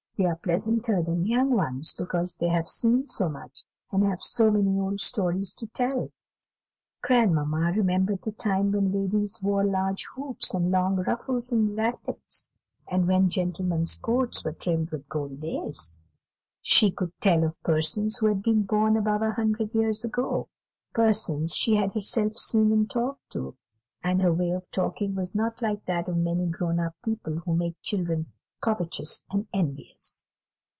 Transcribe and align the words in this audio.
They 0.17 0.27
are 0.27 0.35
pleasanter 0.35 1.01
than 1.01 1.25
young 1.25 1.49
ones, 1.49 1.95
because 1.95 2.35
they 2.35 2.49
have 2.49 2.67
seen 2.67 3.07
so 3.07 3.27
much, 3.27 3.63
and 3.91 4.03
have 4.03 4.21
so 4.21 4.51
many 4.51 4.77
old 4.77 5.01
stories 5.01 5.55
to 5.55 5.65
tell. 5.65 6.11
Grandmamma 7.01 7.71
remembered 7.75 8.21
the 8.21 8.31
time 8.31 8.71
when 8.71 8.91
ladies 8.91 9.41
wore 9.41 9.63
large 9.65 10.05
hoops 10.15 10.53
and 10.53 10.69
long 10.69 10.97
ruffles 10.97 11.51
and 11.51 11.75
lappets, 11.75 12.49
and 12.87 13.07
when 13.07 13.29
gentlemen's 13.31 13.97
coats 13.97 14.45
were 14.45 14.51
trimmed 14.53 14.91
with 14.91 15.09
gold 15.09 15.41
lace. 15.41 15.97
She 16.61 16.91
could 16.91 17.19
tell 17.19 17.43
of 17.43 17.59
persons 17.63 18.17
who 18.19 18.27
had 18.27 18.43
been 18.43 18.61
born 18.61 18.95
above 18.97 19.23
a 19.23 19.31
hundred 19.31 19.73
years 19.73 20.05
ago, 20.05 20.49
persons 20.93 21.55
she 21.55 21.77
had 21.77 21.95
herself 21.95 22.33
seen 22.33 22.71
and 22.71 22.87
talked 22.87 23.27
to; 23.31 23.55
and 24.03 24.21
her 24.21 24.31
way 24.31 24.51
of 24.51 24.69
talking 24.69 25.15
was 25.15 25.33
not 25.33 25.63
like 25.63 25.83
that 25.85 26.07
of 26.07 26.15
many 26.15 26.45
grown 26.45 26.79
up 26.79 26.93
people 27.03 27.37
who 27.39 27.55
make 27.55 27.75
children 27.81 28.27
covetous 28.63 29.23
and 29.31 29.47
envious. 29.53 30.21